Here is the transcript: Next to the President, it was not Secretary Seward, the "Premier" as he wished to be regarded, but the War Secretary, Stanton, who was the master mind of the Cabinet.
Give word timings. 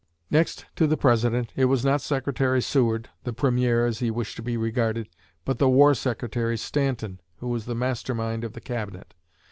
Next 0.31 0.65
to 0.77 0.87
the 0.87 0.97
President, 0.97 1.53
it 1.55 1.65
was 1.65 1.85
not 1.85 2.01
Secretary 2.01 2.59
Seward, 2.59 3.09
the 3.23 3.33
"Premier" 3.33 3.85
as 3.85 3.99
he 3.99 4.09
wished 4.09 4.35
to 4.37 4.41
be 4.41 4.57
regarded, 4.57 5.07
but 5.45 5.59
the 5.59 5.69
War 5.69 5.93
Secretary, 5.93 6.57
Stanton, 6.57 7.21
who 7.35 7.49
was 7.49 7.65
the 7.65 7.75
master 7.75 8.15
mind 8.15 8.43
of 8.43 8.53
the 8.53 8.61
Cabinet. 8.61 9.13